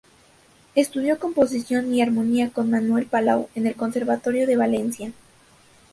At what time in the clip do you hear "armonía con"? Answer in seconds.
2.01-2.71